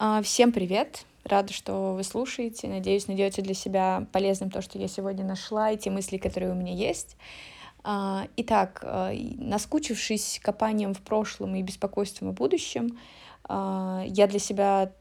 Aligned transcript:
А, 0.00 0.22
всем 0.22 0.52
привет! 0.52 1.04
Рада, 1.24 1.52
что 1.52 1.94
вы 1.94 2.04
слушаете. 2.04 2.68
Надеюсь, 2.68 3.08
найдете 3.08 3.42
для 3.42 3.54
себя 3.54 4.06
полезным 4.12 4.48
то, 4.48 4.62
что 4.62 4.78
я 4.78 4.86
сегодня 4.86 5.24
нашла, 5.24 5.72
и 5.72 5.76
те 5.76 5.90
мысли, 5.90 6.18
которые 6.18 6.52
у 6.52 6.54
меня 6.54 6.72
есть. 6.72 7.16
А, 7.82 8.28
итак, 8.36 8.78
а, 8.84 9.12
наскучившись 9.12 10.38
копанием 10.40 10.94
в 10.94 11.00
прошлом 11.00 11.56
и 11.56 11.62
беспокойством 11.62 12.28
о 12.28 12.32
будущем, 12.32 12.96
я 13.48 14.26
для 14.28 14.38
себя 14.38 14.92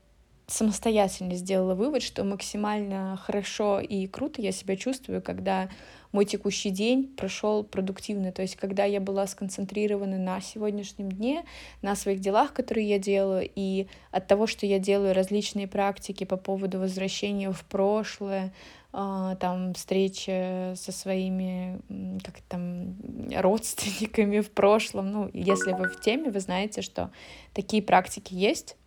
самостоятельно 0.47 1.35
сделала 1.35 1.75
вывод, 1.75 2.01
что 2.01 2.23
максимально 2.23 3.19
хорошо 3.21 3.81
и 3.81 4.07
круто 4.07 4.41
я 4.41 4.53
себя 4.53 4.77
чувствую, 4.77 5.21
когда 5.21 5.69
мой 6.13 6.23
текущий 6.23 6.69
день 6.69 7.13
прошел 7.17 7.65
продуктивно, 7.65 8.31
то 8.31 8.41
есть 8.41 8.55
когда 8.55 8.85
я 8.85 9.01
была 9.01 9.27
сконцентрирована 9.27 10.17
на 10.17 10.39
сегодняшнем 10.39 11.11
дне, 11.11 11.43
на 11.81 11.97
своих 11.97 12.21
делах, 12.21 12.53
которые 12.53 12.87
я 12.87 12.97
делаю, 12.97 13.49
и 13.53 13.87
от 14.11 14.27
того, 14.27 14.47
что 14.47 14.65
я 14.65 14.79
делаю 14.79 15.13
различные 15.13 15.67
практики 15.67 16.23
по 16.23 16.37
поводу 16.37 16.79
возвращения 16.79 17.51
в 17.51 17.65
прошлое, 17.65 18.53
а, 18.93 19.35
там 19.35 19.73
встречи 19.73 20.73
со 20.75 20.93
своими 20.93 21.81
как 22.23 22.39
там 22.47 22.95
родственниками 23.35 24.39
в 24.39 24.49
прошлом, 24.49 25.11
ну 25.11 25.29
если 25.33 25.73
вы 25.73 25.89
в 25.89 25.99
теме, 25.99 26.31
вы 26.31 26.39
знаете, 26.39 26.81
что 26.81 27.11
такие 27.53 27.83
практики 27.83 28.33
есть 28.33 28.77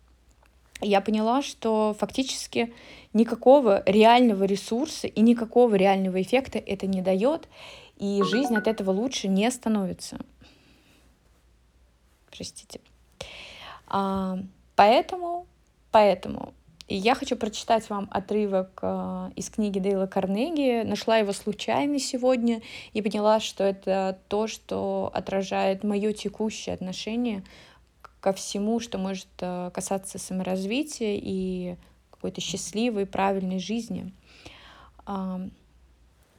я 0.81 1.01
поняла, 1.01 1.41
что 1.41 1.95
фактически 1.99 2.73
никакого 3.13 3.83
реального 3.85 4.43
ресурса 4.43 5.07
и 5.07 5.21
никакого 5.21 5.75
реального 5.75 6.21
эффекта 6.21 6.59
это 6.59 6.87
не 6.87 7.01
дает, 7.01 7.47
и 7.97 8.21
жизнь 8.23 8.55
от 8.55 8.67
этого 8.67 8.91
лучше 8.91 9.27
не 9.27 9.49
становится. 9.51 10.17
Простите. 12.29 12.79
А, 13.87 14.39
поэтому, 14.75 15.45
поэтому 15.91 16.53
я 16.93 17.15
хочу 17.15 17.37
прочитать 17.37 17.89
вам 17.89 18.09
отрывок 18.11 18.79
э, 18.81 19.31
из 19.35 19.49
книги 19.49 19.79
Дейла 19.79 20.07
Карнеги. 20.07 20.83
Нашла 20.83 21.17
его 21.17 21.31
случайно 21.31 21.99
сегодня 21.99 22.61
и 22.91 23.01
поняла, 23.01 23.39
что 23.39 23.63
это 23.63 24.19
то, 24.27 24.47
что 24.47 25.09
отражает 25.13 25.83
мое 25.83 26.11
текущее 26.11 26.73
отношение 26.73 27.43
ко 28.21 28.31
всему, 28.31 28.79
что 28.79 28.97
может 28.97 29.27
э, 29.39 29.71
касаться 29.73 30.17
саморазвития 30.17 31.19
и 31.21 31.75
какой-то 32.11 32.39
счастливой, 32.39 33.05
правильной 33.05 33.59
жизни. 33.59 34.13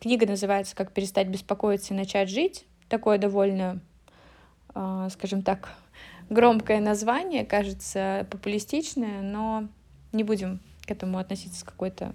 Книга 0.02 0.26
называется 0.26 0.76
«Как 0.76 0.92
перестать 0.92 1.28
беспокоиться 1.28 1.92
и 1.92 1.96
начать 1.96 2.30
жить». 2.30 2.64
Такое 2.88 3.18
довольно, 3.18 3.80
а, 4.74 5.08
скажем 5.10 5.42
так, 5.42 5.76
громкое 6.28 6.80
название, 6.80 7.44
кажется 7.44 8.26
популистичное, 8.30 9.22
но 9.22 9.68
не 10.12 10.24
будем 10.24 10.60
к 10.86 10.90
этому 10.90 11.18
относиться 11.18 11.60
с 11.60 11.64
какой-то 11.64 12.14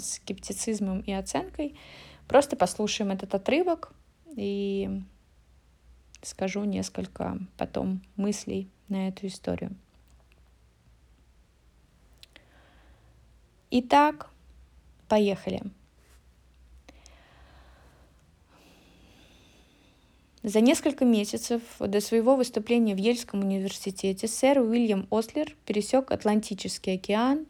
скептицизмом 0.00 1.00
и 1.00 1.12
оценкой. 1.12 1.78
Просто 2.28 2.56
послушаем 2.56 3.10
этот 3.10 3.34
отрывок 3.34 3.92
и 4.34 5.02
скажу 6.22 6.64
несколько 6.64 7.38
потом 7.56 8.02
мыслей 8.16 8.68
на 8.88 9.08
эту 9.08 9.26
историю. 9.26 9.74
Итак, 13.70 14.30
поехали. 15.08 15.62
За 20.42 20.60
несколько 20.60 21.04
месяцев 21.04 21.60
до 21.80 22.00
своего 22.00 22.36
выступления 22.36 22.94
в 22.94 22.98
Ельском 22.98 23.40
университете 23.40 24.28
сэр 24.28 24.60
Уильям 24.60 25.08
Ослер 25.10 25.56
пересек 25.66 26.12
Атлантический 26.12 26.94
океан 26.94 27.46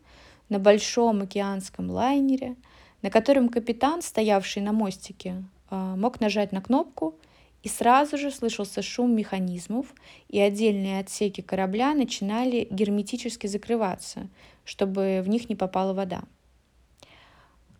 на 0.48 0.59
большом 0.59 1.20
океанском 1.20 1.91
лайнере, 1.91 2.56
на 3.03 3.11
котором 3.11 3.50
капитан, 3.50 4.00
стоявший 4.00 4.62
на 4.62 4.72
мостике, 4.72 5.44
а, 5.69 5.97
мог 5.97 6.21
нажать 6.21 6.53
на 6.53 6.62
кнопку– 6.62 7.15
и 7.66 7.69
сразу 7.69 8.16
же 8.16 8.31
слышался 8.31 8.81
шум 8.81 9.16
механизмов, 9.16 9.93
и 10.28 10.38
отдельные 10.38 11.00
отсеки 11.00 11.41
корабля 11.41 11.94
начинали 11.94 12.69
герметически 12.71 13.49
закрываться, 13.49 14.28
чтобы 14.65 15.21
в 15.21 15.28
них 15.28 15.49
не 15.49 15.56
попала 15.56 15.93
вода. 15.93 16.22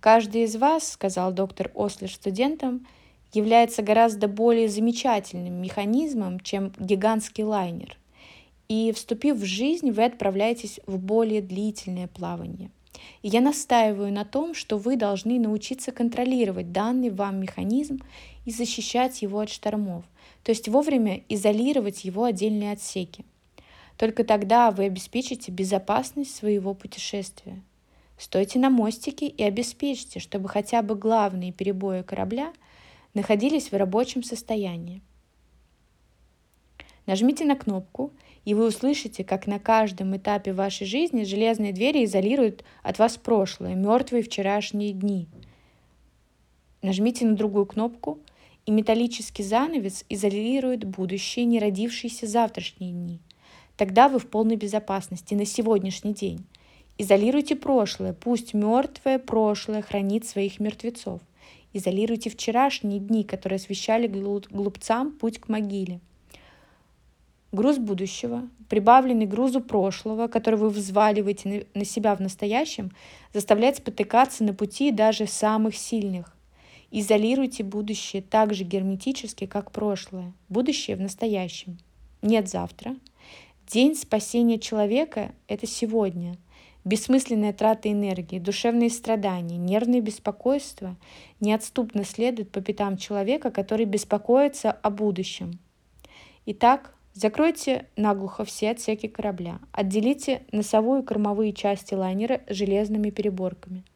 «Каждый 0.01 0.43
из 0.43 0.57
вас,— 0.57 0.91
сказал 0.95 1.31
доктор 1.31 1.71
Ослер 1.77 2.11
студентам,— 2.11 2.85
является 3.33 3.81
гораздо 3.81 4.27
более 4.27 4.69
замечательным 4.69 5.63
механизмом, 5.63 6.41
чем 6.41 6.73
гигантский 6.81 7.45
лайнер. 7.45 7.97
И, 8.67 8.91
вступив 8.91 9.37
в 9.37 9.45
жизнь, 9.45 9.93
вы 9.93 10.05
отправляетесь 10.07 10.81
в 10.89 10.99
более 10.99 11.43
длительное 11.43 12.09
плавание. 12.09 12.73
И 13.23 13.29
я 13.29 13.41
настаиваю 13.41 14.13
на 14.13 14.25
том, 14.25 14.55
что 14.55 14.79
вы 14.79 14.97
должны 14.97 15.39
научиться 15.39 15.93
контролировать 15.93 16.73
данный 16.73 17.11
вам 17.11 17.41
механизм 17.41 18.01
и 18.45 18.51
защищать 18.51 19.23
его 19.23 19.41
от 19.41 19.51
штормов, 19.51 20.05
то 20.43 20.51
есть 20.51 20.69
вовремя 20.69 21.23
изолировать 21.29 22.05
его 22.05 22.25
отдельные 22.25 22.73
отсеки. 22.73 23.25
Только 23.97 24.25
тогда 24.25 24.71
вы 24.71 24.85
обеспечите 24.85 25.51
безопасность 25.51 26.35
своего 26.35 26.75
путешествия. 26.75 27.63
Стойте 28.19 28.59
на 28.59 28.71
мостике 28.71 29.27
и 29.27 29.43
обеспечьте, 29.43 30.21
чтобы 30.21 30.49
хотя 30.49 30.83
бы 30.83 30.95
главные 30.95 31.53
перебои 31.53 32.03
корабля 32.03 32.53
находились 33.15 33.71
в 33.71 33.77
рабочем 33.77 34.23
состоянии. 34.23 35.03
Нажмите 37.07 37.45
на 37.45 37.57
кнопку, 37.57 38.13
и 38.47 38.55
вы 38.55 38.69
услышите, 38.69 39.25
как 39.25 39.47
на 39.49 39.59
каждом 39.59 40.17
этапе 40.17 40.53
вашей 40.53 40.87
жизни 40.87 41.25
железные 41.25 41.73
двери 41.73 42.05
изолируют 42.05 42.65
от 42.85 42.99
вас 42.99 43.19
прошлое, 43.19 43.75
мертвые 43.75 44.23
вчерашние 44.23 44.93
дни. 44.93 45.27
Нажмите 46.81 47.27
на 47.27 47.35
другую 47.35 47.67
кнопку, 47.67 48.21
и 48.65 48.71
металлический 48.71 49.43
занавес 49.43 50.05
изолирует 50.09 50.85
будущее, 50.85 51.45
не 51.45 51.59
родившиеся 51.59 52.27
завтрашние 52.27 52.93
дни. 52.93 53.21
Тогда 53.77 54.09
вы 54.09 54.21
в 54.21 54.29
полной 54.29 54.57
безопасности 54.57 55.35
на 55.35 55.45
сегодняшний 55.45 56.15
день. 56.15 56.45
Изолируйте 56.99 57.57
прошлое, 57.57 58.13
пусть 58.13 58.55
мертвое 58.55 59.19
прошлое 59.19 59.83
хранит 59.83 60.25
своих 60.25 60.61
мертвецов. 60.61 61.21
Изолируйте 61.73 62.31
вчерашние 62.31 63.01
дни, 63.01 63.25
которые 63.25 63.57
освещали 63.57 64.07
глупцам 64.07 65.13
путь 65.13 65.39
к 65.39 65.49
могиле. 65.49 66.01
Груз 67.57 67.79
будущего, 67.79 68.51
прибавленный 68.69 69.25
грузу 69.25 69.63
прошлого, 69.63 70.29
который 70.29 70.57
вы 70.57 70.69
взваливаете 70.69 71.67
на 71.73 71.87
себя 71.87 72.15
в 72.15 72.21
настоящем, 72.21 72.93
заставляет 73.33 73.77
спотыкаться 73.79 74.45
на 74.45 74.53
пути 74.53 74.91
даже 74.91 75.27
самых 75.27 75.75
сильных. 75.75 76.37
Изолируйте 76.91 77.65
будущее 77.65 78.21
так 78.21 78.53
же 78.53 78.63
герметически, 78.65 79.47
как 79.47 79.71
прошлое. 79.71 80.35
Будущее 80.51 80.99
в 80.99 81.01
настоящем. 81.01 81.79
Нет 82.21 82.47
завтра. 82.47 82.95
День 83.67 83.95
спасения 83.95 84.59
человека– 84.59 85.33
это 85.49 85.67
сегодня. 85.67 86.37
Бессмысленная 86.85 87.55
трата 87.55 87.91
энергии, 87.91 88.39
душевные 88.39 88.91
страдания, 88.91 89.57
нервные 89.57 90.03
беспокойства 90.03 90.95
неотступно 91.41 92.05
следуют 92.05 92.51
по 92.51 92.61
пятам 92.61 92.99
человека, 92.99 93.51
который 93.51 93.87
беспокоится 93.87 94.73
о 94.73 94.91
будущем. 94.91 95.59
Итак, 96.45 96.96
закройте 97.17 97.87
наглухо 97.97 98.45
все 98.45 98.71
отсеки 98.71 99.09
корабля, 99.09 99.59
отделите 99.73 100.43
носовую 100.53 101.03
и 101.03 101.05
кормовые 101.05 101.53
части 101.53 101.95
лайнера 101.95 102.43
железными 102.49 103.11
переборками– 103.11 103.83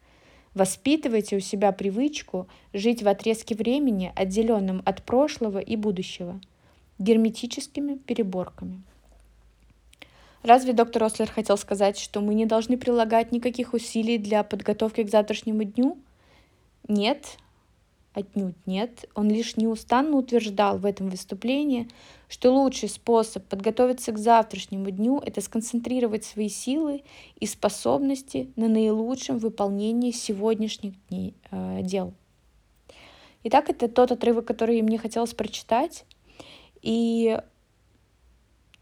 Воспитывайте 0.54 1.36
у 1.36 1.41
себя 1.41 1.70
привычку 1.70 2.48
жить 2.72 3.03
в 3.03 3.08
отрезке 3.08 3.54
времени, 3.54 4.12
отделенном 4.16 4.82
от 4.84 5.03
прошлого 5.04 5.58
и 5.58 5.76
будущего, 5.76 6.41
герметическими 6.98 7.94
переборками. 7.94 8.82
Разве 10.42 10.72
доктор 10.72 11.04
Ослер 11.04 11.31
хотел 11.31 11.56
сказать, 11.56 11.99
что 11.99 12.20
мы 12.20 12.34
не 12.34 12.46
должны 12.46 12.76
прилагать 12.76 13.31
никаких 13.31 13.75
усилий 13.75 14.19
для 14.19 14.43
подготовки 14.43 15.05
к 15.05 15.11
завтрашнему 15.11 15.64
дню? 15.64 15.99
Нет, 16.88 17.37
Отнюдь 18.12 18.67
нет. 18.67 19.05
Он 19.15 19.29
лишь 19.29 19.57
неустанно 19.57 20.17
утверждал 20.17 20.79
в 20.79 20.85
этом 20.85 21.11
выступлении, 21.11 21.89
что 22.29 22.53
лучший 22.53 22.89
способ 22.89 23.45
подготовиться 23.47 24.11
к 24.11 24.19
завтрашнему 24.19 24.91
дню– 24.91 25.23
это 25.25 25.41
сконцентрировать 25.41 26.25
свои 26.25 26.49
силы 26.49 27.05
и 27.39 27.47
способности 27.47 28.51
на 28.57 28.69
наилучшем 28.69 29.39
выполнении 29.39 30.11
сегодняшних 30.11 30.95
дней, 31.09 31.35
э, 31.53 31.83
дел. 31.83 32.12
Итак, 33.45 33.71
это 33.71 33.89
тот 33.89 34.11
отрывок, 34.11 34.45
который 34.45 34.83
мне 34.83 34.99
хотелось 34.99 35.33
прочитать. 35.33 36.05
И 36.83 37.41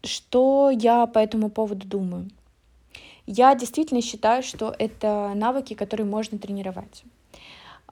что 0.03 0.71
я 0.71 1.05
по 1.05 1.19
этому 1.19 1.51
поводу 1.51 1.87
думаю? 1.87 2.29
Я 3.27 3.53
действительно 3.53 4.01
считаю, 4.01 4.41
что 4.41 4.73
это 4.77 5.33
навыки, 5.35 5.75
которые 5.75 6.07
можно 6.07 6.39
тренировать. 6.39 7.03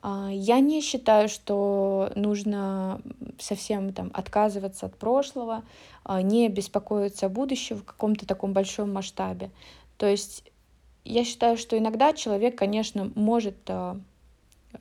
А, 0.01 0.29
я 0.31 0.59
не 0.59 0.81
считаю, 0.81 1.29
что 1.29 2.11
нужно 2.15 3.01
совсем 3.39 3.93
там 3.93 4.11
отказываться 4.13 4.85
от 4.85 4.95
прошлого, 4.95 5.63
а, 6.03 6.21
не 6.21 6.49
беспокоиться 6.49 7.25
о 7.25 7.29
будущем 7.29 7.77
в 7.77 7.83
каком-то 7.83 8.25
таком 8.25 8.53
большом 8.53 8.93
масштабе. 8.93 9.49
То 9.97 10.07
есть 10.07 10.43
я 11.03 11.23
считаю, 11.23 11.57
что 11.57 11.77
иногда 11.77 12.13
человек, 12.13 12.57
конечно, 12.57 13.11
может 13.15 13.57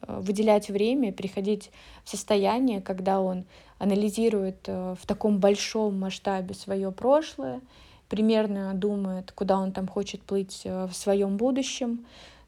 выделять 0.06 0.68
время, 0.68 1.12
приходить 1.12 1.70
в 2.04 2.10
состояние, 2.10 2.82
когда 2.82 3.20
он 3.20 3.44
анализирует 3.78 4.66
в 4.66 4.98
таком 5.06 5.38
большом 5.38 5.98
масштабе 5.98 6.54
свое 6.54 6.90
прошлое, 6.90 7.60
примерно 8.08 8.74
думает, 8.74 9.32
куда 9.32 9.58
он 9.58 9.72
там 9.72 9.86
хочет 9.86 10.20
плыть 10.22 10.62
в 10.64 10.92
своем 10.92 11.36
будущем, 11.36 12.04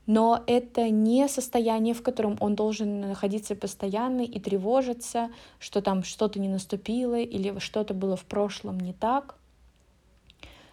но 0.08 0.42
это 0.46 0.88
не 0.88 1.28
состояние, 1.28 1.92
в 1.92 2.02
котором 2.02 2.38
он 2.40 2.54
должен 2.54 3.02
находиться 3.02 3.54
постоянно 3.54 4.22
и 4.22 4.40
тревожиться, 4.40 5.30
что 5.58 5.82
там 5.82 6.02
что-то 6.02 6.40
не 6.40 6.48
наступило 6.48 7.18
или 7.18 7.58
что-то 7.58 7.92
было 7.92 8.16
в 8.16 8.24
прошлом 8.24 8.80
не 8.80 8.94
так. 8.94 9.34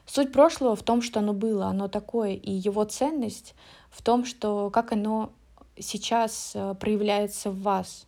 Суть 0.06 0.32
прошлого 0.32 0.78
в 0.78 0.84
том, 0.84 1.02
что 1.02 1.20
оно 1.20 1.34
было, 1.34 1.66
оно 1.66 1.90
такое, 1.90 2.36
и 2.36 2.50
его 2.50 2.86
ценность 2.86 3.56
в 3.90 4.02
том, 4.02 4.24
что 4.24 4.70
как 4.70 4.94
оно 4.94 5.32
сейчас 5.78 6.54
э, 6.56 6.74
проявляется 6.80 7.52
в 7.52 7.62
вас. 7.62 8.08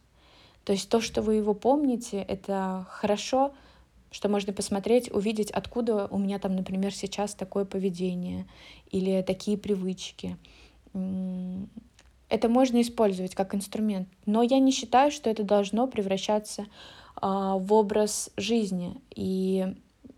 То 0.64 0.72
есть 0.72 0.88
то, 0.88 1.02
что 1.02 1.22
вы 1.22 1.36
его 1.36 1.54
помните, 1.54 2.22
это 2.26 2.88
хорошо, 2.90 3.54
что 4.12 4.30
можно 4.30 4.54
посмотреть, 4.54 5.12
увидеть, 5.12 5.52
откуда 5.52 6.08
у 6.08 6.20
меня 6.20 6.40
там, 6.40 6.56
например, 6.56 6.96
сейчас 6.96 7.36
такое 7.36 7.66
поведение 7.66 8.48
или 8.92 9.22
такие 9.24 9.58
привычки 9.58 10.38
это 12.30 12.50
можно 12.50 12.82
использовать 12.82 13.36
как 13.36 13.56
инструмент, 13.56 14.08
но 14.26 14.42
я 14.42 14.60
не 14.60 14.72
считаю, 14.72 15.12
что 15.12 15.30
это 15.30 15.44
должно 15.44 15.88
превращаться 15.88 16.66
а, 17.16 17.58
в 17.58 17.72
образ 17.74 18.30
жизни. 18.38 19.02
И 19.16 19.66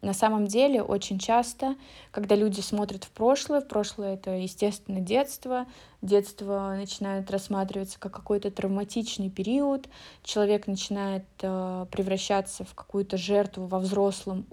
на 0.01 0.13
самом 0.13 0.47
деле 0.47 0.81
очень 0.81 1.19
часто, 1.19 1.75
когда 2.11 2.35
люди 2.35 2.61
смотрят 2.61 3.03
в 3.03 3.11
прошлое, 3.11 3.61
в 3.61 3.67
прошлое 3.67 4.13
это, 4.13 4.31
естественно, 4.31 5.01
детство, 5.01 5.67
детство 6.01 6.73
начинает 6.77 7.29
рассматриваться 7.29 7.99
как 7.99 8.13
какой-то 8.13 8.49
травматичный 8.49 9.29
период, 9.29 9.87
человек 10.23 10.67
начинает 10.67 11.25
э, 11.41 11.85
превращаться 11.91 12.63
в 12.63 12.73
какую-то 12.73 13.17
жертву 13.17 13.65
во 13.65 13.79
взрослом 13.79 14.45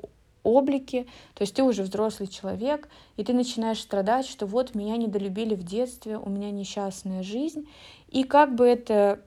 облике, 0.47 1.07
то 1.35 1.43
есть 1.43 1.55
ты 1.55 1.63
уже 1.63 1.83
взрослый 1.83 2.29
человек, 2.29 2.89
и 3.17 3.25
ты 3.25 3.33
начинаешь 3.33 3.81
страдать, 3.81 4.27
что 4.27 4.47
вот 4.47 4.75
меня 4.75 4.97
недолюбили 4.97 5.55
в 5.55 5.63
детстве, 5.63 6.19
у 6.19 6.29
меня 6.29 6.51
несчастная 6.51 7.23
жизнь, 7.23 7.69
и 8.09 8.23
как 8.23 8.55
бы 8.55 8.67
это 8.67 9.21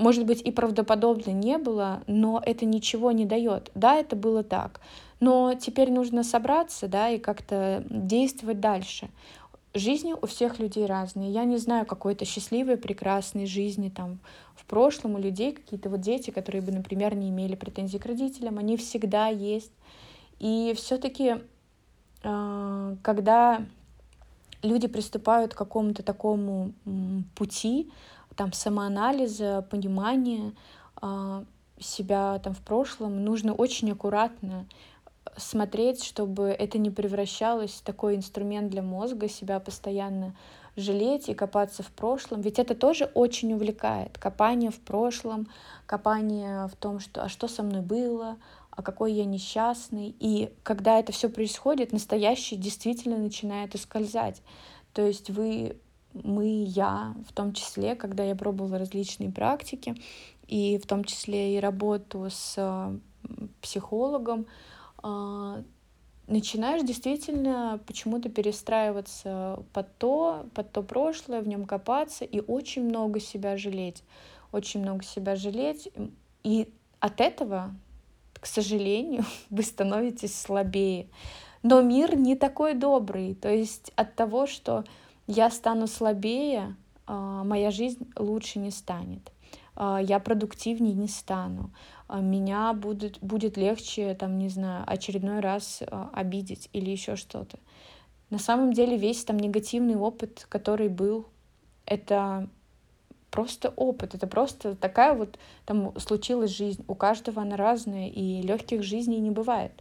может 0.00 0.24
быть, 0.24 0.40
и 0.40 0.50
правдоподобно 0.50 1.30
не 1.30 1.58
было, 1.58 2.02
но 2.06 2.42
это 2.44 2.64
ничего 2.64 3.12
не 3.12 3.26
дает. 3.26 3.70
Да, 3.74 3.96
это 3.96 4.16
было 4.16 4.42
так. 4.42 4.80
Но 5.20 5.52
теперь 5.54 5.92
нужно 5.92 6.24
собраться, 6.24 6.88
да, 6.88 7.10
и 7.10 7.18
как-то 7.18 7.84
действовать 7.90 8.60
дальше. 8.60 9.10
Жизни 9.74 10.14
у 10.20 10.26
всех 10.26 10.58
людей 10.58 10.86
разные. 10.86 11.30
Я 11.30 11.44
не 11.44 11.58
знаю 11.58 11.86
какой-то 11.86 12.24
счастливой, 12.24 12.76
прекрасной 12.76 13.46
жизни 13.46 13.88
там 13.88 14.18
в 14.56 14.64
прошлом 14.64 15.14
у 15.14 15.18
людей, 15.18 15.52
какие-то 15.52 15.90
вот 15.90 16.00
дети, 16.00 16.30
которые 16.30 16.62
бы, 16.62 16.72
например, 16.72 17.14
не 17.14 17.28
имели 17.28 17.54
претензий 17.54 17.98
к 17.98 18.06
родителям, 18.06 18.58
они 18.58 18.76
всегда 18.76 19.28
есть. 19.28 19.72
И 20.40 20.74
все-таки, 20.76 21.36
а, 22.24 22.96
когда 23.02 23.62
люди 24.62 24.88
приступают 24.88 25.54
к 25.54 25.58
какому-то 25.58 26.02
такому 26.02 26.72
пути, 27.36 27.92
там, 28.36 28.52
самоанализа, 28.52 29.66
понимания 29.70 30.52
а, 30.96 31.44
себя 31.78 32.38
там 32.40 32.54
в 32.54 32.60
прошлом, 32.60 33.22
нужно 33.22 33.54
очень 33.54 33.92
аккуратно 33.92 34.66
смотреть, 35.36 36.02
чтобы 36.04 36.48
это 36.48 36.78
не 36.78 36.90
превращалось 36.90 37.72
в 37.72 37.82
такой 37.82 38.16
инструмент 38.16 38.70
для 38.70 38.82
мозга, 38.82 39.28
себя 39.28 39.60
постоянно 39.60 40.34
жалеть 40.76 41.28
и 41.28 41.34
копаться 41.34 41.82
в 41.82 41.90
прошлом. 41.90 42.40
Ведь 42.40 42.58
это 42.58 42.74
тоже 42.74 43.10
очень 43.14 43.52
увлекает. 43.52 44.18
Копание 44.18 44.70
в 44.70 44.80
прошлом, 44.80 45.48
копание 45.86 46.66
в 46.68 46.76
том, 46.76 47.00
что, 47.00 47.24
а 47.24 47.28
что 47.28 47.48
со 47.48 47.62
мной 47.62 47.82
было, 47.82 48.36
а 48.70 48.82
какой 48.82 49.12
я 49.12 49.24
несчастный. 49.24 50.14
И 50.18 50.52
когда 50.62 50.98
это 50.98 51.12
все 51.12 51.28
происходит, 51.28 51.92
настоящее 51.92 52.58
действительно 52.58 53.18
начинает 53.18 53.74
ускользать. 53.74 54.42
То 54.92 55.06
есть 55.06 55.30
вы, 55.30 55.76
мы, 56.12 56.64
я, 56.64 57.14
в 57.28 57.32
том 57.32 57.52
числе, 57.52 57.94
когда 57.94 58.24
я 58.24 58.34
пробовала 58.34 58.78
различные 58.78 59.30
практики, 59.30 59.94
и 60.46 60.78
в 60.78 60.86
том 60.86 61.04
числе 61.04 61.56
и 61.56 61.60
работу 61.60 62.28
с 62.30 62.58
психологом, 63.60 64.46
а, 65.02 65.62
начинаешь 66.26 66.82
действительно 66.82 67.80
почему-то 67.86 68.28
перестраиваться 68.28 69.62
под 69.72 69.96
то, 69.98 70.46
под 70.54 70.72
то 70.72 70.82
прошлое, 70.82 71.42
в 71.42 71.48
нем 71.48 71.66
копаться 71.66 72.24
и 72.24 72.40
очень 72.40 72.84
много 72.84 73.20
себя 73.20 73.56
жалеть. 73.56 74.02
Очень 74.52 74.80
много 74.80 75.04
себя 75.04 75.36
жалеть. 75.36 75.88
И 76.42 76.72
от 77.00 77.20
этого 77.20 77.74
к 78.40 78.46
сожалению, 78.46 79.24
вы 79.50 79.62
становитесь 79.62 80.38
слабее. 80.38 81.08
Но 81.62 81.82
мир 81.82 82.16
не 82.16 82.36
такой 82.36 82.74
добрый. 82.74 83.34
То 83.34 83.50
есть 83.50 83.92
от 83.96 84.16
того, 84.16 84.46
что 84.46 84.84
я 85.26 85.50
стану 85.50 85.86
слабее, 85.86 86.74
а, 87.06 87.44
моя 87.44 87.70
жизнь 87.70 88.10
лучше 88.16 88.58
не 88.58 88.70
станет. 88.70 89.32
А, 89.76 90.00
я 90.00 90.18
продуктивнее 90.18 90.94
не 90.94 91.08
стану. 91.08 91.70
А, 92.08 92.20
меня 92.20 92.72
будет, 92.72 93.18
будет 93.20 93.56
легче, 93.56 94.14
там, 94.14 94.38
не 94.38 94.48
знаю, 94.48 94.84
очередной 94.86 95.40
раз 95.40 95.82
обидеть 96.12 96.70
или 96.72 96.90
еще 96.90 97.16
что-то. 97.16 97.58
На 98.30 98.38
самом 98.38 98.72
деле 98.72 98.96
весь 98.96 99.24
там 99.24 99.38
негативный 99.38 99.96
опыт, 99.96 100.46
который 100.48 100.88
был, 100.88 101.26
это 101.84 102.48
просто 103.30 103.72
опыт, 103.76 104.14
это 104.14 104.26
просто 104.26 104.74
такая 104.74 105.14
вот 105.14 105.38
там 105.64 105.98
случилась 105.98 106.50
жизнь. 106.50 106.84
У 106.88 106.94
каждого 106.94 107.42
она 107.42 107.56
разная, 107.56 108.08
и 108.08 108.42
легких 108.42 108.82
жизней 108.82 109.18
не 109.18 109.30
бывает. 109.30 109.72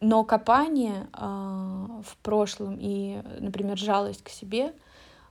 Но 0.00 0.24
копание 0.24 1.08
э, 1.12 1.20
в 1.20 2.16
прошлом 2.22 2.76
и, 2.78 3.22
например, 3.40 3.78
жалость 3.78 4.22
к 4.22 4.28
себе 4.28 4.74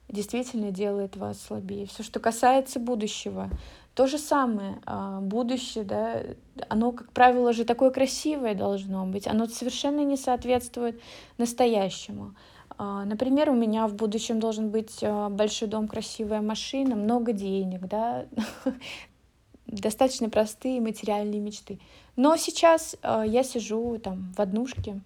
действительно 0.10 0.72
делает 0.72 1.16
вас 1.18 1.40
слабее. 1.40 1.86
Все, 1.86 2.04
что 2.04 2.19
касается 2.19 2.80
будущего, 2.80 3.50
то 3.94 4.07
же 4.07 4.18
самое. 4.18 4.81
Э, 4.88 5.19
будущее, 5.22 5.84
да, 5.84 6.24
оно, 6.68 6.94
как 6.94 7.12
правило, 7.12 7.54
же 7.54 7.63
такое 7.63 7.92
красивое 7.92 8.56
должно 8.56 9.06
быть. 9.06 9.28
Оно 9.28 9.46
совершенно 9.46 10.02
не 10.02 10.18
соответствует 10.18 11.00
настоящему. 11.38 12.34
А, 12.77 13.06
например, 13.06 13.49
у 13.49 13.56
меня 13.56 13.88
в 13.88 13.95
будущем 13.95 14.40
должен 14.40 14.69
быть 14.69 14.99
а, 15.02 15.30
большой 15.30 15.68
дом, 15.68 15.88
красивая 15.88 16.42
машина, 16.42 16.95
много 16.95 17.31
денег, 17.31 17.88
да, 17.88 18.26
достаточно 19.68 20.30
простые 20.30 20.81
материальные 20.81 21.40
мечты. 21.40 21.80
Но 22.16 22.35
сейчас 22.35 22.95
а, 23.02 23.23
я 23.23 23.44
сижу 23.44 23.97
там 23.97 24.33
в 24.35 24.42
однушке, 24.42 25.02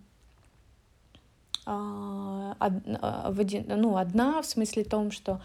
в 1.66 2.56
один, 3.40 3.66
ну, 3.68 3.98
одна, 3.98 4.42
в 4.42 4.46
смысле 4.48 4.84
том, 4.84 5.12
что 5.12 5.40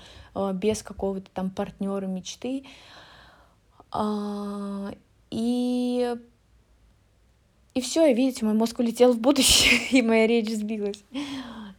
без 0.54 0.82
какого-то 0.82 1.30
там 1.34 1.50
партнера 1.50 2.06
мечты. 2.06 2.64
И 5.30 6.16
и 7.74 7.80
все, 7.80 8.10
видите, 8.14 8.44
мой 8.44 8.54
мозг 8.54 8.78
улетел 8.78 9.12
в 9.12 9.18
будущее, 9.18 9.80
и 9.90 10.00
моя 10.00 10.26
речь 10.26 10.48
сбилась. 10.48 11.04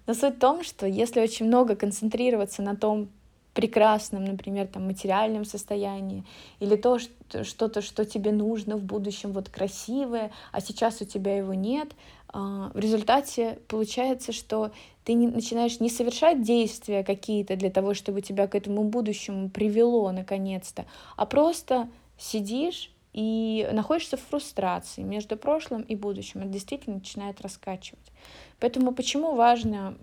Но 0.08 0.14
суть 0.14 0.36
в 0.36 0.40
том, 0.40 0.64
что 0.64 0.86
если 0.86 1.22
очень 1.22 1.48
много 1.48 1.76
концентрироваться 1.76 2.62
на 2.62 2.76
том 2.76 3.10
прекрасном, 3.54 4.26
например, 4.26 4.68
там, 4.68 4.86
материальном 4.86 5.46
состоянии, 5.46 6.26
или 6.60 6.76
то, 6.76 7.00
что-то, 7.00 7.82
что 7.82 8.06
тебе 8.06 8.32
нужно 8.32 8.76
в 8.76 8.84
будущем, 8.84 9.32
вот 9.32 9.50
красивое, 9.50 10.32
а 10.52 10.62
сейчас 10.62 11.02
у 11.02 11.06
тебя 11.06 11.38
его 11.38 11.54
нет, 11.54 11.94
а, 12.28 12.70
в 12.74 12.78
результате 12.78 13.60
получается, 13.70 14.34
что 14.34 14.72
ты 15.06 15.14
не, 15.14 15.28
начинаешь 15.28 15.80
не 15.80 15.90
совершать 15.90 16.44
действия 16.44 17.04
какие-то 17.04 17.56
для 17.56 17.72
того, 17.72 17.94
чтобы 17.94 18.22
тебя 18.22 18.48
к 18.48 18.56
этому 18.56 18.84
будущему 18.84 19.50
привело 19.50 20.12
наконец-то, 20.12 20.86
а 21.16 21.26
просто 21.26 21.88
сидишь 22.18 22.92
и 23.16 23.66
находишься 23.72 24.18
в 24.18 24.22
фрустрации 24.24 25.02
между 25.02 25.38
прошлым 25.38 25.84
и 25.84 25.96
будущим. 25.96 26.42
Это 26.42 26.50
действительно 26.50 26.98
начинает 26.98 27.40
раскачивать. 27.40 28.12
Поэтому 28.60 28.92
почему 28.92 29.36
важно, 29.36 29.96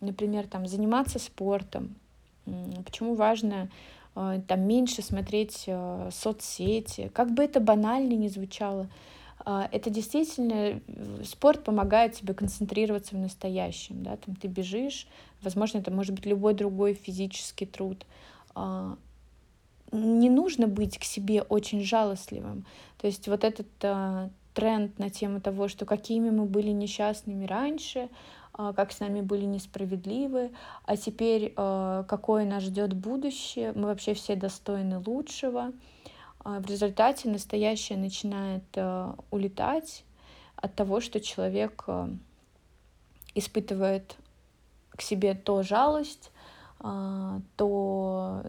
например, 0.00 0.46
там, 0.46 0.66
заниматься 0.66 1.18
спортом, 1.18 1.96
почему 2.84 3.14
важно 3.14 3.70
э, 4.14 4.42
там, 4.46 4.60
меньше 4.60 5.00
смотреть 5.00 5.64
э, 5.68 6.10
соцсети, 6.12 7.10
как 7.14 7.32
бы 7.32 7.44
это 7.44 7.60
банально 7.60 8.12
ни 8.12 8.28
звучало, 8.28 8.90
а, 9.46 9.66
это 9.72 9.88
действительно 9.88 10.52
э, 10.52 11.22
спорт 11.24 11.64
помогает 11.64 12.12
тебе 12.12 12.34
концентрироваться 12.34 13.14
в 13.14 13.18
настоящем, 13.18 14.02
да, 14.02 14.18
там 14.18 14.34
ты 14.36 14.48
бежишь, 14.48 15.06
возможно, 15.40 15.78
это 15.78 15.90
может 15.90 16.14
быть 16.14 16.26
любой 16.26 16.52
другой 16.52 16.92
физический 16.92 17.64
труд, 17.64 18.04
а, 18.54 18.98
не 19.92 20.30
нужно 20.30 20.66
быть 20.68 20.98
к 20.98 21.04
себе 21.04 21.42
очень 21.42 21.82
жалостливым. 21.82 22.66
То 22.98 23.06
есть 23.06 23.28
вот 23.28 23.44
этот 23.44 23.66
тренд 24.58 24.98
на 24.98 25.08
тему 25.08 25.40
того, 25.40 25.68
что 25.68 25.86
какими 25.86 26.30
мы 26.30 26.44
были 26.44 26.70
несчастными 26.70 27.46
раньше, 27.46 28.08
а, 28.52 28.72
как 28.72 28.90
с 28.90 28.98
нами 28.98 29.20
были 29.20 29.44
несправедливы, 29.44 30.50
а 30.84 30.96
теперь 30.96 31.52
а, 31.56 32.02
какое 32.08 32.44
нас 32.44 32.64
ждет 32.64 32.92
будущее, 32.92 33.72
мы 33.76 33.86
вообще 33.86 34.14
все 34.14 34.34
достойны 34.34 34.98
лучшего. 34.98 35.72
В 36.44 36.66
результате 36.66 37.28
настоящее 37.28 37.98
начинает 37.98 38.64
улетать 39.30 40.04
от 40.56 40.74
того, 40.74 41.00
что 41.00 41.20
человек 41.20 41.84
испытывает 43.34 44.16
к 44.90 45.02
себе 45.02 45.34
то 45.34 45.62
жалость, 45.62 46.30
то 46.78 48.42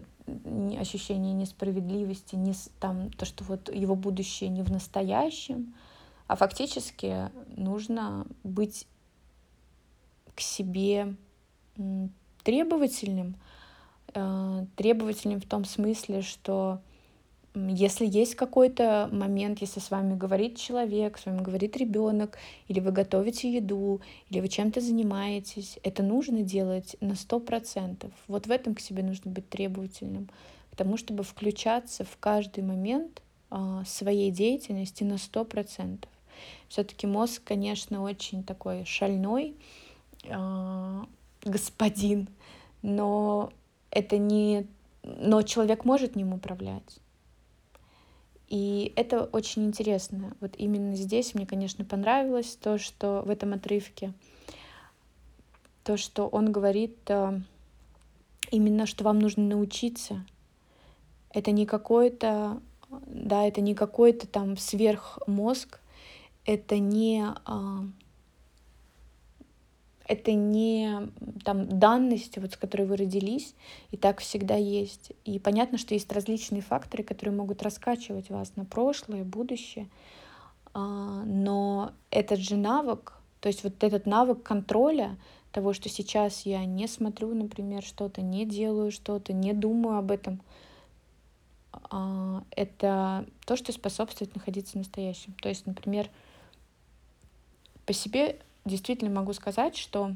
ощущение 0.78 1.32
несправедливости, 1.32 2.34
не, 2.36 2.54
там, 2.78 3.10
то, 3.10 3.24
что 3.24 3.44
вот 3.44 3.72
его 3.74 3.94
будущее 3.94 4.50
не 4.50 4.62
в 4.62 4.70
настоящем, 4.70 5.74
а 6.26 6.36
фактически 6.36 7.30
нужно 7.56 8.26
быть 8.44 8.86
к 10.34 10.40
себе 10.40 11.16
требовательным, 12.44 13.36
э, 14.14 14.66
требовательным 14.76 15.40
в 15.40 15.46
том 15.46 15.64
смысле, 15.64 16.22
что 16.22 16.80
если 17.54 18.06
есть 18.06 18.36
какой-то 18.36 19.08
момент, 19.10 19.60
если 19.60 19.80
с 19.80 19.90
вами 19.90 20.14
говорит 20.14 20.56
человек, 20.56 21.18
с 21.18 21.26
вами 21.26 21.42
говорит 21.42 21.76
ребенок, 21.76 22.38
или 22.68 22.78
вы 22.78 22.92
готовите 22.92 23.52
еду, 23.52 24.00
или 24.28 24.40
вы 24.40 24.48
чем-то 24.48 24.80
занимаетесь, 24.80 25.78
это 25.82 26.02
нужно 26.02 26.42
делать 26.42 26.96
на 27.00 27.16
сто 27.16 27.40
процентов. 27.40 28.12
Вот 28.28 28.46
в 28.46 28.50
этом 28.50 28.74
к 28.74 28.80
себе 28.80 29.02
нужно 29.02 29.32
быть 29.32 29.48
требовательным, 29.48 30.28
к 30.70 30.76
тому, 30.76 30.96
чтобы 30.96 31.24
включаться 31.24 32.04
в 32.04 32.16
каждый 32.20 32.62
момент 32.62 33.20
а, 33.50 33.84
своей 33.84 34.30
деятельности 34.30 35.02
на 35.02 35.18
сто 35.18 35.44
процентов. 35.44 36.10
Все-таки 36.68 37.08
мозг, 37.08 37.42
конечно, 37.44 38.02
очень 38.02 38.44
такой 38.44 38.84
шальной 38.84 39.56
а, 40.28 41.04
господин, 41.42 42.28
но 42.82 43.52
это 43.90 44.18
не, 44.18 44.68
но 45.02 45.42
человек 45.42 45.84
может 45.84 46.14
ним 46.14 46.32
управлять. 46.32 47.00
И 48.50 48.92
это 48.96 49.24
очень 49.26 49.64
интересно. 49.64 50.36
Вот 50.40 50.54
именно 50.58 50.96
здесь 50.96 51.34
мне, 51.34 51.46
конечно, 51.46 51.84
понравилось 51.84 52.58
то, 52.60 52.78
что 52.78 53.22
в 53.24 53.30
этом 53.30 53.52
отрывке, 53.52 54.12
то, 55.84 55.96
что 55.96 56.26
он 56.26 56.50
говорит 56.50 56.98
э, 57.08 57.40
именно, 58.50 58.86
что 58.86 59.04
вам 59.04 59.20
нужно 59.20 59.44
научиться. 59.44 60.26
Это 61.32 61.52
не 61.52 61.64
какой-то, 61.64 62.60
да, 63.06 63.46
это 63.46 63.60
не 63.60 63.76
какой-то 63.76 64.26
там 64.26 64.56
сверхмозг, 64.56 65.78
это 66.44 66.80
не 66.80 67.24
а, 67.44 67.84
это 70.10 70.32
не 70.32 71.08
там 71.44 71.78
данность, 71.78 72.36
вот 72.38 72.52
с 72.52 72.56
которой 72.56 72.82
вы 72.82 72.96
родились, 72.96 73.54
и 73.92 73.96
так 73.96 74.18
всегда 74.18 74.56
есть. 74.56 75.12
И 75.24 75.38
понятно, 75.38 75.78
что 75.78 75.94
есть 75.94 76.12
различные 76.12 76.62
факторы, 76.62 77.04
которые 77.04 77.32
могут 77.32 77.62
раскачивать 77.62 78.28
вас 78.28 78.56
на 78.56 78.64
прошлое, 78.64 79.22
будущее, 79.22 79.88
а, 80.74 81.22
но 81.24 81.92
этот 82.10 82.40
же 82.40 82.56
навык, 82.56 83.12
то 83.40 83.46
есть 83.46 83.62
вот 83.62 83.84
этот 83.84 84.04
навык 84.06 84.42
контроля 84.42 85.16
того, 85.52 85.72
что 85.72 85.88
сейчас 85.88 86.44
я 86.44 86.64
не 86.64 86.88
смотрю, 86.88 87.32
например, 87.32 87.84
что-то, 87.84 88.20
не 88.20 88.44
делаю 88.44 88.90
что-то, 88.90 89.32
не 89.32 89.52
думаю 89.52 89.98
об 89.98 90.10
этом, 90.10 90.42
а, 91.72 92.42
это 92.50 93.26
то, 93.46 93.54
что 93.54 93.72
способствует 93.72 94.34
находиться 94.34 94.72
в 94.72 94.80
настоящем. 94.80 95.34
То 95.34 95.48
есть, 95.48 95.66
например, 95.66 96.10
по 97.86 97.92
себе 97.92 98.40
действительно 98.64 99.10
могу 99.10 99.32
сказать, 99.32 99.76
что 99.76 100.14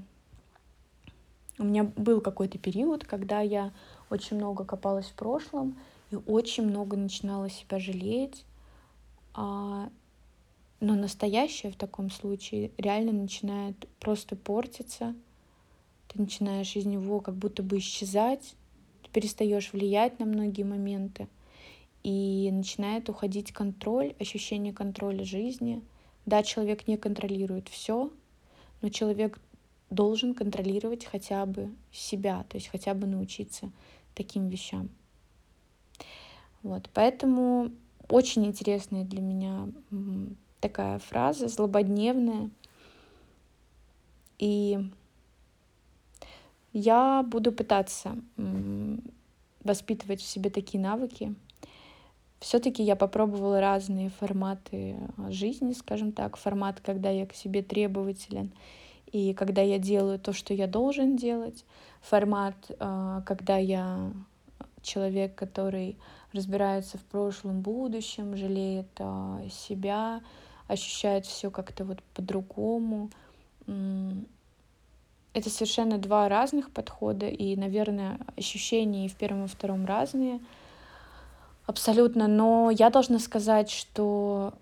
у 1.58 1.64
меня 1.64 1.84
был 1.84 2.20
какой-то 2.20 2.58
период, 2.58 3.04
когда 3.04 3.40
я 3.40 3.72
очень 4.10 4.36
много 4.36 4.64
копалась 4.64 5.06
в 5.06 5.14
прошлом 5.14 5.76
и 6.10 6.16
очень 6.16 6.66
много 6.66 6.96
начинала 6.96 7.48
себя 7.48 7.78
жалеть. 7.78 8.44
А, 9.34 9.88
но 10.80 10.94
настоящее 10.94 11.72
в 11.72 11.76
таком 11.76 12.10
случае 12.10 12.72
реально 12.76 13.12
начинает 13.12 13.88
просто 14.00 14.36
портиться. 14.36 15.14
Ты 16.08 16.20
начинаешь 16.20 16.76
из 16.76 16.86
него 16.86 17.20
как 17.20 17.34
будто 17.34 17.62
бы 17.62 17.78
исчезать, 17.78 18.54
ты 19.02 19.10
перестаешь 19.10 19.72
влиять 19.72 20.18
на 20.18 20.26
многие 20.26 20.64
моменты. 20.64 21.28
И 22.02 22.50
начинает 22.52 23.08
уходить 23.08 23.52
контроль, 23.52 24.14
ощущение 24.20 24.74
контроля 24.74 25.24
жизни. 25.24 25.82
Да, 26.26 26.42
человек 26.42 26.86
не 26.86 26.98
контролирует 26.98 27.68
все, 27.68 28.10
но 28.84 28.90
человек 28.90 29.40
должен 29.88 30.34
контролировать 30.34 31.06
хотя 31.06 31.46
бы 31.46 31.74
себя, 31.90 32.44
то 32.50 32.58
есть 32.58 32.68
хотя 32.68 32.92
бы 32.92 33.06
научиться 33.06 33.72
таким 34.14 34.48
вещам. 34.48 34.90
Вот, 36.62 36.90
поэтому 36.92 37.70
очень 38.10 38.44
интересная 38.44 39.04
для 39.04 39.22
меня 39.22 39.68
такая 40.60 40.98
фраза, 40.98 41.48
злободневная. 41.48 42.50
И 44.38 44.78
я 46.74 47.22
буду 47.26 47.50
пытаться 47.50 48.18
воспитывать 49.62 50.20
в 50.20 50.26
себе 50.26 50.50
такие 50.50 50.78
навыки. 50.78 51.34
Все-таки 52.40 52.82
я 52.82 52.96
попробовала 52.96 53.60
разные 53.60 54.10
форматы 54.10 54.96
жизни, 55.28 55.72
скажем 55.72 56.12
так, 56.12 56.36
формат, 56.36 56.80
когда 56.80 57.10
я 57.10 57.26
к 57.26 57.34
себе 57.34 57.62
требователен, 57.62 58.52
и 59.10 59.32
когда 59.32 59.62
я 59.62 59.78
делаю 59.78 60.18
то, 60.18 60.32
что 60.32 60.52
я 60.52 60.66
должен 60.66 61.16
делать, 61.16 61.64
формат, 62.00 62.56
а, 62.78 63.22
когда 63.22 63.56
я 63.56 64.12
человек, 64.82 65.34
который 65.34 65.96
разбирается 66.32 66.98
в 66.98 67.02
прошлом, 67.02 67.60
будущем, 67.60 68.36
жалеет 68.36 68.88
а, 68.98 69.40
себя, 69.50 70.20
ощущает 70.68 71.26
все 71.26 71.50
как-то 71.50 71.84
вот 71.84 72.02
по-другому. 72.14 73.10
Это 73.66 75.50
совершенно 75.50 75.98
два 75.98 76.28
разных 76.28 76.70
подхода, 76.70 77.26
и, 77.26 77.56
наверное, 77.56 78.18
ощущения 78.36 79.06
и 79.06 79.08
в 79.08 79.16
первом, 79.16 79.44
и 79.44 79.48
втором 79.48 79.84
разные. 79.84 80.40
Абсолютно. 81.66 82.28
Но 82.28 82.70
я 82.70 82.90
должна 82.90 83.18
сказать, 83.18 83.70
что 83.70 84.54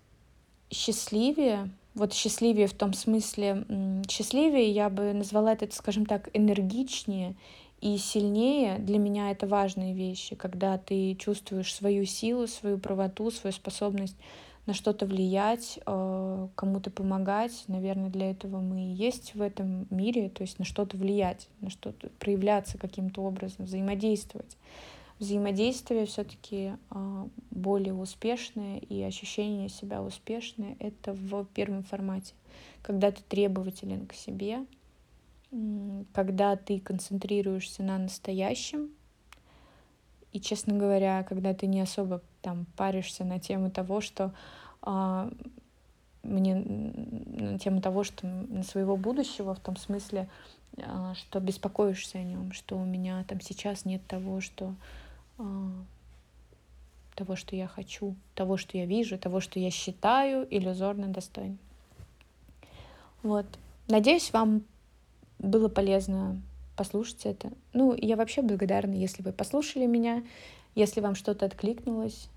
счастливее 0.71 1.71
вот 1.95 2.15
счастливее 2.15 2.67
в 2.67 2.73
том 2.73 2.95
смысле, 2.95 3.67
счастливее 4.09 4.71
я 4.71 4.89
бы 4.89 5.13
назвала 5.13 5.53
это, 5.53 5.75
скажем 5.75 6.07
так, 6.07 6.31
энергичнее 6.33 7.35
и 7.81 7.99
сильнее. 7.99 8.79
Для 8.79 8.99
меня 8.99 9.31
это 9.31 9.47
важные 9.47 9.93
вещи, 9.93 10.35
когда 10.35 10.79
ты 10.79 11.15
чувствуешь 11.17 11.75
свою 11.75 12.07
силу, 12.07 12.47
свою 12.47 12.79
правоту, 12.79 13.31
свою 13.31 13.53
способность 13.53 14.17
на 14.65 14.75
что-то 14.75 15.07
влиять, 15.07 15.81
э, 15.85 16.49
кому-то 16.55 16.91
помогать. 16.91 17.65
Наверное, 17.67 18.11
для 18.11 18.31
этого 18.31 18.61
мы 18.61 18.85
и 18.85 18.95
есть 18.95 19.35
в 19.35 19.43
этом 19.43 19.87
мире, 19.91 20.29
то 20.31 20.43
есть 20.43 20.59
на 20.61 20.65
что-то 20.65 20.97
влиять, 20.97 21.49
на 21.61 21.69
что-то 21.69 22.09
проявляться 22.21 22.79
каким-то 22.79 23.23
образом, 23.23 23.67
взаимодействовать 23.67 24.57
взаимодействие 25.23 26.05
все-таки 26.05 26.73
а, 26.91 27.29
более 27.51 27.95
успешное 27.95 28.79
и 28.79 29.01
ощущение 29.03 29.69
себя 29.69 30.03
успешное 30.03 30.77
это 30.81 31.13
в 31.13 31.45
первом 31.45 31.85
формате, 31.85 32.35
когда 32.83 33.13
ты 33.13 33.23
требователен 33.23 34.07
к 34.07 34.15
себе, 34.15 34.67
когда 36.13 36.57
ты 36.57 36.81
концентрируешься 36.81 37.83
на 37.83 37.99
настоящем, 37.99 38.91
и, 40.33 40.41
честно 40.41 40.75
говоря, 40.75 41.23
когда 41.25 41.55
ты 41.55 41.67
не 41.67 41.81
особо 41.81 42.23
там 42.41 42.67
паришься 42.77 43.25
на 43.25 43.39
тему 43.39 43.71
того, 43.71 44.01
что 44.01 44.35
а, 44.81 45.31
мне 46.23 46.55
на 46.55 47.59
тему 47.59 47.81
того, 47.81 48.03
что 48.03 48.27
на 48.27 48.65
своего 48.65 48.97
будущего 48.97 49.55
в 49.55 49.61
том 49.61 49.77
смысле, 49.77 50.29
а, 50.79 51.15
что 51.15 51.39
беспокоишься 51.39 52.19
о 52.19 52.23
нем, 52.23 52.53
что 52.53 52.77
у 52.77 52.85
меня 52.85 53.25
там 53.29 53.41
сейчас 53.41 53.85
нет 53.85 54.05
того, 54.07 54.41
что 54.41 54.75
того, 57.15 57.37
что 57.37 57.55
я 57.57 57.67
хочу, 57.67 58.17
того, 58.35 58.57
что 58.57 58.79
я 58.79 58.87
вижу, 58.87 59.19
того, 59.19 59.41
что 59.41 59.59
я 59.59 59.71
считаю 59.71 60.47
иллюзорно 60.51 61.09
достойным. 61.09 61.59
Вот. 63.23 63.47
Надеюсь, 63.89 64.33
вам 64.33 64.63
было 65.39 65.69
полезно 65.69 66.41
послушать 66.77 67.27
это. 67.27 67.53
Ну, 67.73 67.95
я 67.95 68.17
вообще 68.17 68.43
благодарна, 68.43 68.95
если 68.95 69.23
вы 69.23 69.33
послушали 69.33 69.87
меня, 69.87 70.25
если 70.75 71.01
вам 71.01 71.15
что-то 71.15 71.47
откликнулось. 71.47 72.29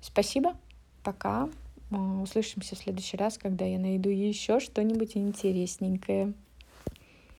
Спасибо. 0.00 0.56
Пока. 1.04 1.48
А, 1.90 2.20
услышимся 2.22 2.74
в 2.74 2.78
следующий 2.78 3.16
раз, 3.16 3.38
когда 3.38 3.64
я 3.64 3.78
найду 3.78 4.08
еще 4.08 4.60
что-нибудь 4.60 5.16
интересненькое. 5.16 6.32